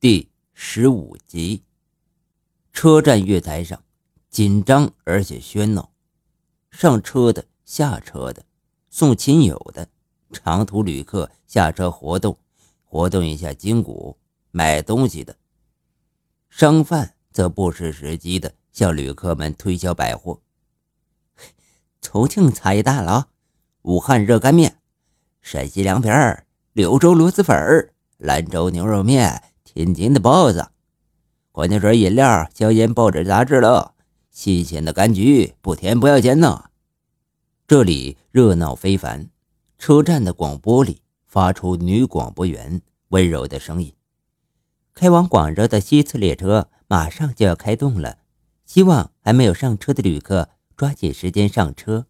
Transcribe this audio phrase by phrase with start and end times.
[0.00, 1.64] 第十五集，
[2.72, 3.82] 车站月台上
[4.30, 5.90] 紧张而且喧闹，
[6.70, 8.44] 上车的、下车的、
[8.88, 9.88] 送亲友的、
[10.30, 12.38] 长途旅客下车活动、
[12.84, 14.16] 活动一下筋骨、
[14.52, 15.36] 买东西的，
[16.48, 20.40] 商贩则不失时机的向旅客们推销百货。
[22.00, 23.30] 重庆茶叶大佬、
[23.82, 24.80] 武汉热干面、
[25.40, 29.42] 陕西凉皮儿、柳州螺蛳粉儿、兰州牛肉面。
[29.78, 30.72] 天津的包子，
[31.52, 33.94] 矿泉水、饮料、香烟、报纸、杂志了。
[34.28, 36.70] 新鲜的柑橘，不甜不要钱呢。
[37.68, 39.28] 这里热闹非凡，
[39.78, 43.94] 车站的广播里发出女广播员温柔的声音
[44.94, 48.18] ：“开往广州的西次列车马上就要开动了，
[48.66, 52.04] 希望还没有上车的旅客抓紧时间上车。”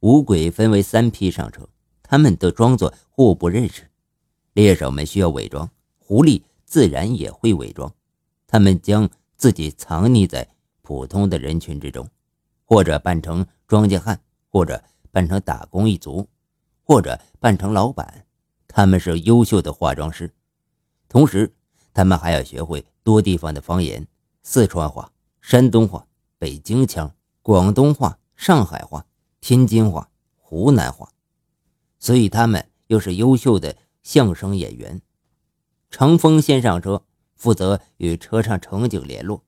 [0.00, 1.66] 五鬼分为三批上车，
[2.02, 3.88] 他们都装作互不认识。
[4.52, 6.42] 猎手们需要伪装，狐狸。
[6.68, 7.90] 自然也会伪装，
[8.46, 10.46] 他们将自己藏匿在
[10.82, 12.06] 普通的人群之中，
[12.66, 14.20] 或者扮成庄稼汉，
[14.50, 16.28] 或者扮成打工一族，
[16.84, 18.26] 或者扮成老板。
[18.66, 20.30] 他们是优秀的化妆师，
[21.08, 21.50] 同时
[21.94, 24.06] 他们还要学会多地方的方言：
[24.42, 26.06] 四川话、山东话、
[26.38, 29.06] 北京腔、广东话、上海话、
[29.40, 31.10] 天津话、湖南话。
[31.98, 35.00] 所以他们又是优秀的相声演员。
[35.90, 37.02] 程峰先上车，
[37.34, 39.42] 负责与车上乘警联络。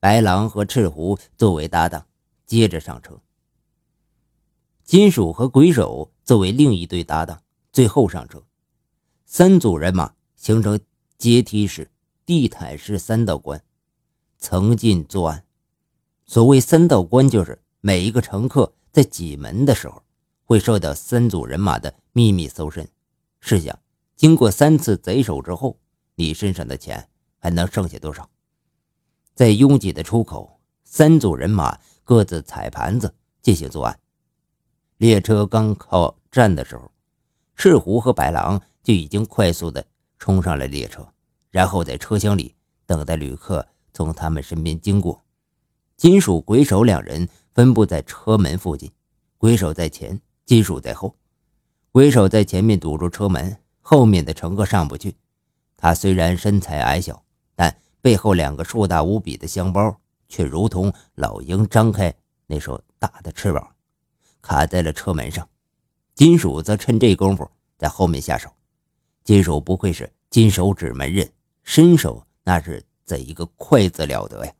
[0.00, 2.06] 白狼和赤狐作为搭档，
[2.44, 3.20] 接着上车。
[4.82, 8.44] 金属和鬼手作为另一对搭档，最后上车。
[9.24, 10.78] 三组人马形成
[11.16, 11.90] 阶梯式、
[12.26, 13.62] 地毯式三道关，
[14.38, 15.44] 层进作案。
[16.26, 20.02] 所谓三道关，就是每一个乘客在挤门的时候，
[20.44, 22.86] 会受到三组人马的秘密搜身。
[23.40, 23.78] 试想。
[24.16, 25.78] 经过三次贼手之后，
[26.14, 28.28] 你身上的钱还能剩下多少？
[29.34, 33.12] 在拥挤的出口，三组人马各自踩盘子
[33.42, 33.98] 进行作案。
[34.98, 36.90] 列车刚靠站的时候，
[37.56, 39.84] 赤狐和白狼就已经快速的
[40.18, 41.06] 冲上了列车，
[41.50, 42.54] 然后在车厢里
[42.86, 45.20] 等待旅客从他们身边经过。
[45.96, 48.90] 金属鬼手两人分布在车门附近，
[49.38, 51.16] 鬼手在前，金属在后。
[51.90, 53.56] 鬼手在前面堵住车门。
[53.86, 55.14] 后面的乘客上不去，
[55.76, 57.22] 他虽然身材矮小，
[57.54, 62.12] 但背后两个硕大无比的箱包却如同老鹰张开
[62.46, 63.74] 那双大的翅膀，
[64.40, 65.46] 卡在了车门上。
[66.14, 67.46] 金属则趁这功夫
[67.76, 68.50] 在后面下手。
[69.22, 71.30] 金属不愧是金手指门人，
[71.62, 74.52] 身手那是怎一个快字了得呀！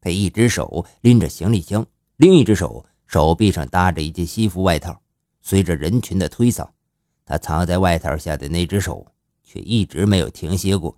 [0.00, 1.84] 他一只手拎着行李箱，
[2.16, 4.98] 另一只手手臂上搭着一件西服外套，
[5.42, 6.66] 随着人群的推搡。
[7.26, 9.04] 他藏在外套下的那只手
[9.42, 10.96] 却一直没有停歇过。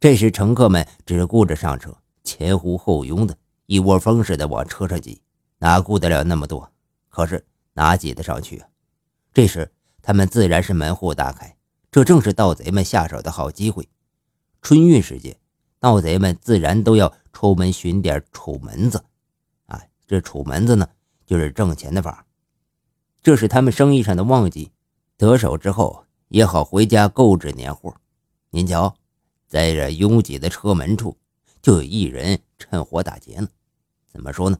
[0.00, 5.22] 这时，乘客们只顾着上车，前呼后拥的，一窝蜂似的往车上挤，
[5.58, 6.70] 哪顾得了那么多？
[7.08, 8.68] 可是哪挤得上去啊？
[9.32, 9.72] 这时，
[10.02, 11.56] 他们自然是门户大开，
[11.90, 13.88] 这正是盗贼们下手的好机会。
[14.60, 15.38] 春运时节，
[15.78, 19.04] 盗贼们自然都要出门寻点楚门子。
[19.66, 20.88] 啊，这楚门子呢，
[21.26, 22.26] 就是挣钱的法，
[23.22, 24.72] 这是他们生意上的旺季。
[25.18, 27.92] 得手之后也好回家购置年货。
[28.50, 28.94] 您瞧，
[29.48, 31.16] 在这拥挤的车门处，
[31.60, 33.48] 就有一人趁火打劫呢。
[34.06, 34.56] 怎么说呢？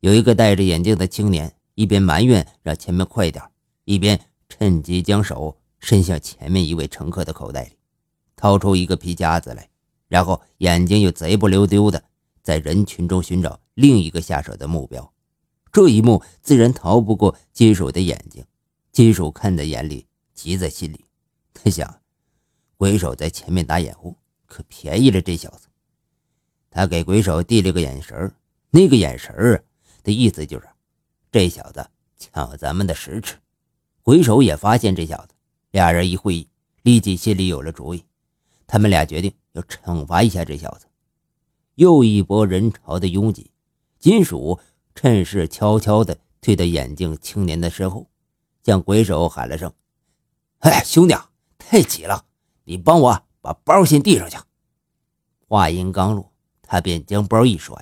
[0.00, 3.42] 有一个戴着眼镜的青年，一边埋怨让前面快点，
[3.86, 4.20] 一边
[4.50, 7.70] 趁机将手伸向前面一位乘客的口袋里，
[8.36, 9.70] 掏出一个皮夹子来，
[10.08, 12.04] 然后眼睛又贼不溜丢的
[12.42, 15.10] 在人群中寻找另一个下手的目标。
[15.72, 18.44] 这一幕自然逃不过金属的眼睛。
[18.92, 21.04] 金属看在眼里，急在心里。
[21.54, 22.00] 他想，
[22.76, 25.68] 鬼手在前面打掩护，可便宜了这小子。
[26.70, 28.32] 他给鬼手递了个眼神
[28.70, 29.64] 那个眼神儿
[30.02, 30.68] 的意思就是，
[31.30, 33.36] 这小子抢咱们的食吃。
[34.02, 35.34] 鬼手也发现这小子，
[35.70, 36.48] 俩人一会议，
[36.82, 38.04] 立即心里有了主意。
[38.66, 40.86] 他们俩决定要惩罚一下这小子。
[41.76, 43.52] 又一波人潮的拥挤，
[44.00, 44.58] 金属
[44.96, 48.09] 趁势悄悄地退到眼镜青年的身后。
[48.62, 49.72] 向鬼手喊了声
[50.60, 51.14] ：“哎，兄弟，
[51.58, 52.24] 太挤了，
[52.64, 54.36] 你帮我把包先递上去。”
[55.48, 57.74] 话音刚落，他便将包一甩，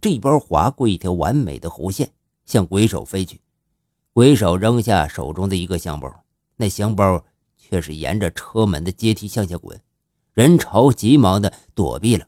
[0.00, 2.12] 这一包划过一条完美的弧线，
[2.44, 3.40] 向鬼手飞去。
[4.12, 6.24] 鬼手扔下手中的一个香包，
[6.56, 7.24] 那香包
[7.56, 9.80] 却是沿着车门的阶梯向下滚。
[10.34, 12.26] 人潮急忙的躲避了，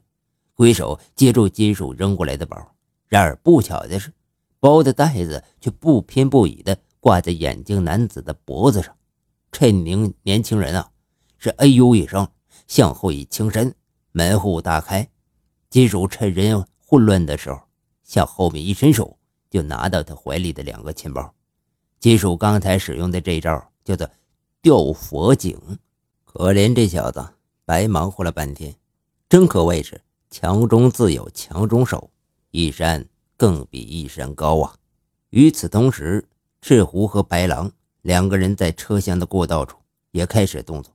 [0.53, 2.75] 鬼手接住金属扔过来的包，
[3.07, 4.11] 然而不巧的是，
[4.59, 6.77] 包的袋子却不偏不倚的。
[7.07, 8.93] 挂在眼镜男子的脖子上，
[9.49, 10.91] 这名年轻人啊，
[11.37, 12.27] 是哎呦一声，
[12.67, 13.73] 向后一倾身，
[14.11, 15.09] 门户大开。
[15.69, 17.61] 金属趁人混乱的时候，
[18.03, 19.17] 向后面一伸手，
[19.49, 21.33] 就拿到他怀里的两个钱包。
[21.97, 24.09] 金属刚才使用的这招叫做
[24.61, 25.57] 吊佛井。
[26.25, 27.25] 可怜这小子
[27.63, 28.75] 白忙活了半天，
[29.29, 32.11] 真可谓是强中自有强中手，
[32.51, 33.07] 一山
[33.37, 34.75] 更比一山高啊！
[35.29, 36.27] 与此同时，
[36.61, 37.71] 赤狐和白狼
[38.01, 39.77] 两个人在车厢的过道处
[40.11, 40.93] 也开始动作，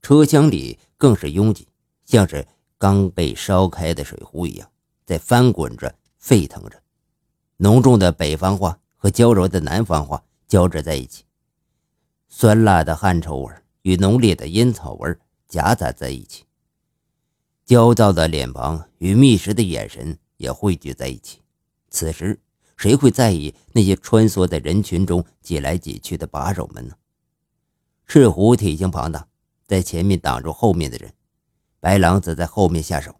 [0.00, 1.68] 车厢里更是拥挤，
[2.04, 2.46] 像是
[2.78, 4.70] 刚被烧开的水壶一样，
[5.04, 6.80] 在翻滚着、沸腾着。
[7.56, 11.24] 浓重的北方话和娇柔的南方话交织在一起，
[12.28, 13.52] 酸辣的汗臭味
[13.82, 15.16] 与浓烈的烟草味
[15.48, 16.44] 夹杂在一起，
[17.64, 21.40] 焦躁的脸庞与觅食的眼神也汇聚在一起。
[21.90, 22.38] 此时。
[22.76, 26.94] 谁会在意那些穿梭在人群中挤来挤去的把手们呢？
[28.06, 29.26] 赤狐体型庞大，
[29.66, 31.10] 在前面挡住后面的人；
[31.80, 33.14] 白狼则在后面下手。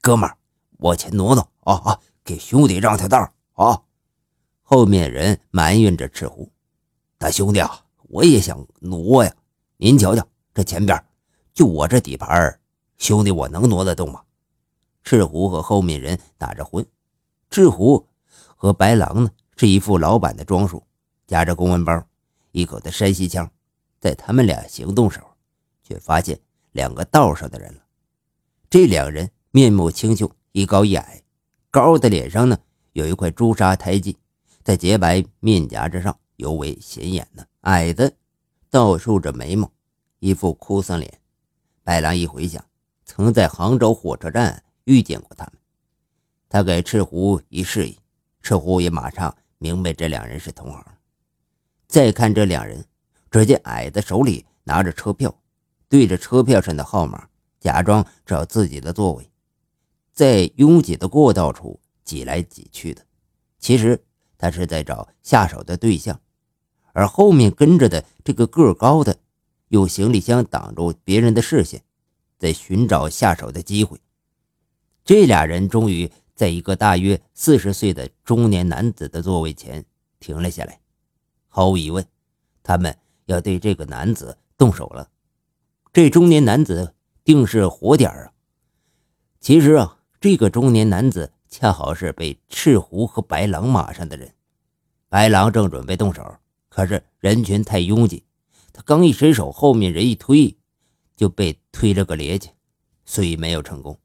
[0.00, 0.36] 哥们儿，
[0.78, 2.00] 往前挪挪啊啊！
[2.24, 3.82] 给兄弟让条道啊！
[4.62, 6.50] 后面人埋怨着赤狐
[7.18, 9.34] ：“大兄弟啊，我也想挪呀！
[9.76, 11.04] 您瞧瞧，这前边
[11.52, 12.60] 就我这底盘，
[12.96, 14.22] 兄弟我能挪得动吗？”
[15.04, 16.86] 赤狐和后面人打着混，
[17.50, 18.08] 赤狐。
[18.62, 20.80] 和白狼呢，是一副老板的装束，
[21.26, 22.00] 夹着公文包，
[22.52, 23.50] 一口的山西腔。
[23.98, 25.26] 在他们俩行动时候，
[25.82, 26.38] 却发现
[26.70, 27.80] 两个道上的人了。
[28.70, 31.24] 这两人面目清秀，一高一矮。
[31.72, 32.56] 高的脸上呢，
[32.92, 34.16] 有一块朱砂胎记，
[34.62, 37.44] 在洁白面颊之上尤为显眼呢。
[37.62, 38.12] 矮的
[38.70, 39.68] 倒竖着眉毛，
[40.20, 41.18] 一副哭丧脸。
[41.82, 42.64] 白狼一回想，
[43.04, 45.54] 曾在杭州火车站遇见过他们。
[46.48, 47.98] 他给赤狐一示意。
[48.42, 50.84] 赤狐也马上明白这两人是同行。
[51.86, 52.84] 再看这两人，
[53.30, 55.32] 只见矮的手里拿着车票，
[55.88, 57.28] 对着车票上的号码，
[57.60, 59.30] 假装找自己的座位，
[60.12, 63.04] 在拥挤的过道处挤来挤去的。
[63.60, 64.02] 其实
[64.36, 66.18] 他是在找下手的对象。
[66.92, 69.16] 而后面跟着的这个个高的，
[69.68, 71.82] 用行李箱挡住别人的视线，
[72.38, 74.00] 在寻找下手的机会。
[75.04, 76.10] 这俩人终于。
[76.42, 79.84] 在一个大约四十岁的中年男子的座位前
[80.18, 80.80] 停了下来。
[81.46, 82.04] 毫无疑问，
[82.64, 85.08] 他们要对这个男子动手了。
[85.92, 88.32] 这中年男子定是活点啊！
[89.38, 94.34] 其实啊，这个中年男子恰好是被赤狐和白狼马上的人。
[95.08, 98.24] 白狼正准备动手，可是人群太拥挤，
[98.72, 100.56] 他刚一伸手，后面人一推，
[101.14, 102.48] 就被推了个趔趄，
[103.04, 103.96] 所以没有成功。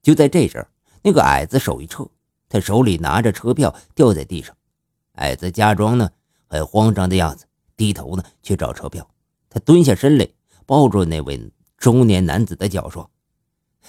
[0.00, 0.66] 就在这时。
[1.06, 2.04] 那个矮子手一撤，
[2.48, 4.56] 他手里拿着车票掉在地上。
[5.12, 6.10] 矮子假装呢
[6.48, 9.08] 很慌张的样子，低头呢去找车票。
[9.48, 10.28] 他蹲下身来，
[10.66, 13.08] 抱住那位中年男子的脚说：“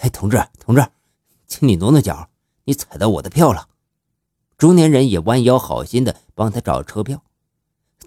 [0.02, 0.88] 哎，同志，同志，
[1.48, 2.30] 请你挪挪脚，
[2.66, 3.68] 你踩到我的票了。”
[4.56, 7.24] 中年人也弯腰好心的帮他找车票，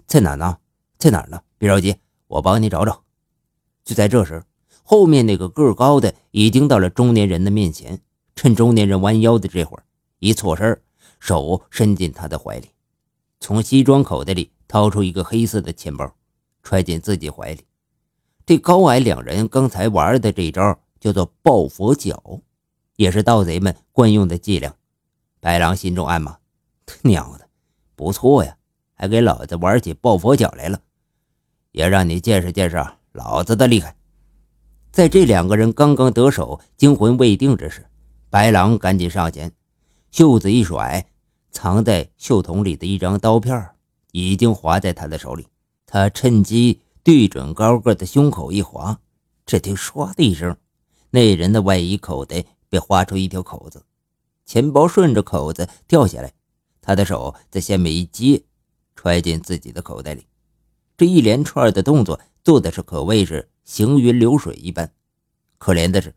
[0.07, 0.59] 在哪呢？
[0.97, 1.41] 在哪呢？
[1.57, 1.97] 别着急，
[2.27, 3.03] 我帮你找找。
[3.83, 4.41] 就在这时，
[4.83, 8.01] 后面那个个高的已经到了中年人的面前。
[8.35, 9.83] 趁中年人弯腰的这会儿，
[10.19, 10.81] 一错身，
[11.19, 12.69] 手伸进他的怀里，
[13.39, 16.15] 从西装口袋里掏出一个黑色的钱包，
[16.63, 17.61] 揣进自己怀里。
[18.45, 22.41] 这高矮两人刚才玩的这招叫做抱佛脚，
[22.95, 24.73] 也是盗贼们惯用的伎俩。
[25.39, 26.37] 白狼心中暗骂
[26.85, 27.47] ：“他娘的，
[27.95, 28.57] 不错呀，
[28.93, 30.81] 还给老子玩起抱佛脚来了，
[31.71, 33.95] 也让你见识见识老子的厉害。”
[34.91, 37.87] 在这两个人刚刚得手、惊魂未定之时，
[38.31, 39.51] 白狼赶紧上前，
[40.09, 41.05] 袖子一甩，
[41.51, 43.71] 藏在袖筒里的一张刀片
[44.13, 45.45] 已经划在他的手里。
[45.85, 48.97] 他趁机对准高个的胸口一划，
[49.45, 50.55] 只听“唰”的一声，
[51.09, 53.83] 那人的外衣口袋被划出一条口子，
[54.45, 56.31] 钱包顺着口子掉下来，
[56.79, 58.41] 他的手在下面一接，
[58.95, 60.25] 揣进自己的口袋里。
[60.95, 64.89] 这一连串的动作做的是可谓是行云流水一般。
[65.57, 66.15] 可怜的是，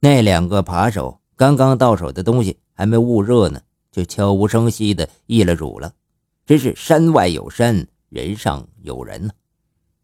[0.00, 1.20] 那两个扒手。
[1.38, 3.60] 刚刚到手的东西还没捂热呢，
[3.92, 5.92] 就悄无声息的易了主了。
[6.44, 9.32] 真是山外有山，人上有人呢。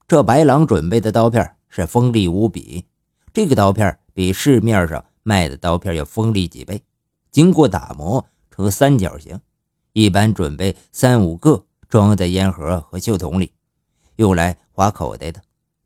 [0.07, 2.85] 这白狼准备的刀片是锋利无比，
[3.33, 6.81] 这个刀片比市面上卖的刀片要锋利几倍。
[7.33, 9.41] 经过打磨成三角形，
[9.93, 13.51] 一般准备三五个装在烟盒和袖筒里，
[14.15, 15.43] 用来划口袋的。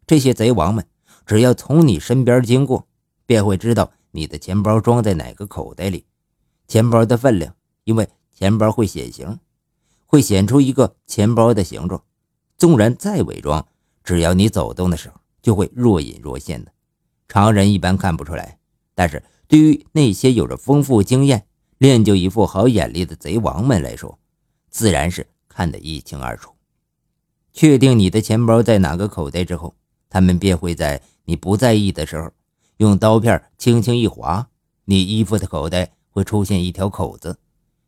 [0.06, 0.84] 这些贼王们
[1.24, 2.86] 只要从你身边经过，
[3.24, 3.90] 便会知道。
[4.18, 6.04] 你的钱包装在哪个口袋里？
[6.66, 9.38] 钱包的分量，因为钱包会显形，
[10.06, 12.02] 会显出一个钱包的形状。
[12.56, 13.66] 纵然再伪装，
[14.02, 16.72] 只要你走动的时候，就会若隐若现的。
[17.28, 18.58] 常人一般看不出来，
[18.94, 21.46] 但是对于那些有着丰富经验、
[21.78, 24.18] 练就一副好眼力的贼王们来说，
[24.68, 26.52] 自然是看得一清二楚。
[27.52, 29.74] 确定你的钱包在哪个口袋之后，
[30.10, 32.30] 他们便会在你不在意的时候，
[32.78, 34.50] 用刀片轻轻一划，
[34.84, 37.38] 你衣服的口袋会出现一条口子，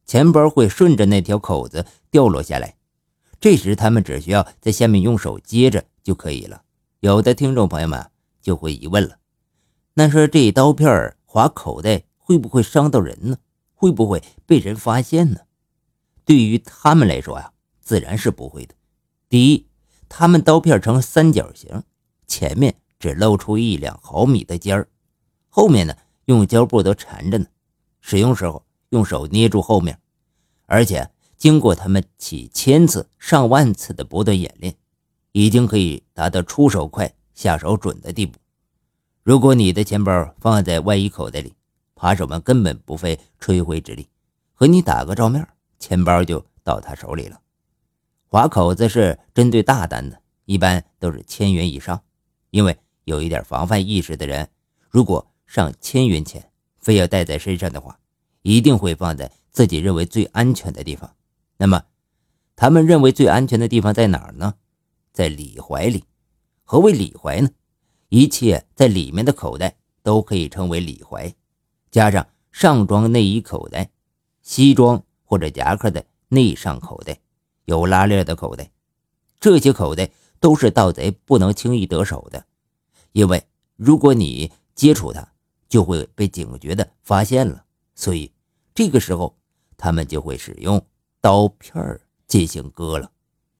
[0.04, 2.74] 钱包会顺着那条口子掉落下来。
[3.40, 6.62] 这时，他们只需要在下面用手接着就可以了。
[6.98, 8.10] 有的听众朋友们
[8.42, 9.18] 就会疑问了：
[9.94, 13.36] 那说这刀片划口袋会不会伤到人呢？
[13.74, 15.42] 会不会被人发现呢？
[16.24, 18.74] 对于他们来说呀，自然是不会的。
[19.28, 19.68] 第一，
[20.08, 21.84] 他们刀片呈三角形，
[22.26, 24.86] 前面只露出一两毫米的尖儿，
[25.48, 27.46] 后面呢用胶布都缠着呢。
[28.00, 29.98] 使用时候用手捏住后面，
[30.66, 31.10] 而且。
[31.40, 34.74] 经过他们几千次、上万次的不断演练，
[35.32, 38.38] 已经可以达到出手快、下手准的地步。
[39.22, 41.54] 如果你的钱包放在外衣口袋里，
[41.94, 44.06] 扒手们根本不费吹灰之力，
[44.52, 47.40] 和你打个照面，钱包就到他手里了。
[48.28, 52.02] 划口子是针对大单的，一般都是千元以上，
[52.50, 54.48] 因为有一点防范意识的人，
[54.88, 57.98] 如果上千元钱非要带在身上的话，
[58.42, 61.14] 一定会放在自己认为最安全的地方。
[61.56, 61.82] 那么，
[62.56, 64.54] 他们认为最安全的地方在哪儿呢？
[65.12, 66.04] 在里怀里。
[66.64, 67.48] 何为里怀呢？
[68.10, 71.34] 一切在里面的口袋都可以称为里怀，
[71.90, 73.90] 加上上装内衣口袋、
[74.42, 77.18] 西装或者夹克的内上口袋、
[77.64, 78.70] 有拉链的口袋，
[79.38, 82.46] 这些口袋都是盗贼不能轻易得手的，
[83.12, 85.26] 因为如果你接触它，
[85.68, 87.64] 就会被警觉的发现了。
[87.94, 88.32] 所以
[88.74, 89.36] 这个时候，
[89.76, 90.84] 他们就会使用。
[91.22, 93.12] 刀片进行割了。